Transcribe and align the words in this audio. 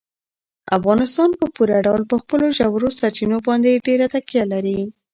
افغانستان 0.77 1.29
په 1.39 1.45
پوره 1.55 1.77
ډول 1.85 2.01
په 2.11 2.15
خپلو 2.21 2.45
ژورو 2.57 2.89
سرچینو 2.99 3.37
باندې 3.47 3.81
ډېره 3.87 4.05
تکیه 4.15 4.43
لري. 4.53 4.79